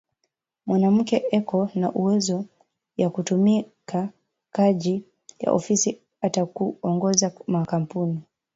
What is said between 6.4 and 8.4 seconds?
ku ongoza ma kampuni